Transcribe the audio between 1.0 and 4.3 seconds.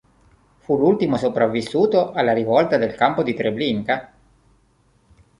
sopravvissuto alla rivolta del campo di Treblinka.